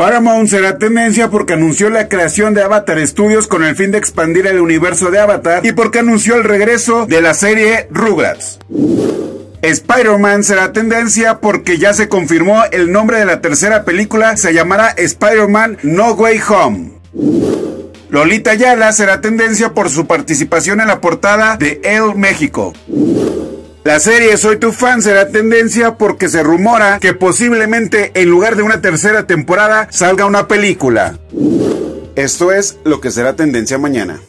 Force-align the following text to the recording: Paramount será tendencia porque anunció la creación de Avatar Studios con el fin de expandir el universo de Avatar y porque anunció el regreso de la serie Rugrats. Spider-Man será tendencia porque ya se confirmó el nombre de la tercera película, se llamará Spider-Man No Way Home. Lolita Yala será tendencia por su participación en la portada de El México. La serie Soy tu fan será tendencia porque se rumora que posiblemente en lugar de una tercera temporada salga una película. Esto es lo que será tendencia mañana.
Paramount 0.00 0.48
será 0.48 0.78
tendencia 0.78 1.28
porque 1.28 1.52
anunció 1.52 1.90
la 1.90 2.08
creación 2.08 2.54
de 2.54 2.62
Avatar 2.62 3.06
Studios 3.06 3.46
con 3.46 3.64
el 3.64 3.76
fin 3.76 3.90
de 3.90 3.98
expandir 3.98 4.46
el 4.46 4.58
universo 4.58 5.10
de 5.10 5.18
Avatar 5.18 5.64
y 5.64 5.72
porque 5.72 5.98
anunció 5.98 6.36
el 6.36 6.44
regreso 6.44 7.04
de 7.04 7.20
la 7.20 7.34
serie 7.34 7.86
Rugrats. 7.90 8.58
Spider-Man 9.60 10.42
será 10.42 10.72
tendencia 10.72 11.40
porque 11.40 11.76
ya 11.76 11.92
se 11.92 12.08
confirmó 12.08 12.62
el 12.72 12.90
nombre 12.92 13.18
de 13.18 13.26
la 13.26 13.42
tercera 13.42 13.84
película, 13.84 14.38
se 14.38 14.54
llamará 14.54 14.88
Spider-Man 14.88 15.76
No 15.82 16.12
Way 16.12 16.40
Home. 16.48 17.59
Lolita 18.10 18.54
Yala 18.54 18.92
será 18.92 19.20
tendencia 19.20 19.72
por 19.72 19.88
su 19.88 20.06
participación 20.06 20.80
en 20.80 20.88
la 20.88 21.00
portada 21.00 21.56
de 21.56 21.80
El 21.84 22.16
México. 22.16 22.72
La 23.84 24.00
serie 24.00 24.36
Soy 24.36 24.58
tu 24.58 24.72
fan 24.72 25.00
será 25.00 25.28
tendencia 25.28 25.96
porque 25.96 26.28
se 26.28 26.42
rumora 26.42 26.98
que 26.98 27.14
posiblemente 27.14 28.10
en 28.14 28.28
lugar 28.28 28.56
de 28.56 28.64
una 28.64 28.80
tercera 28.80 29.28
temporada 29.28 29.86
salga 29.90 30.26
una 30.26 30.48
película. 30.48 31.18
Esto 32.16 32.52
es 32.52 32.78
lo 32.84 33.00
que 33.00 33.12
será 33.12 33.36
tendencia 33.36 33.78
mañana. 33.78 34.20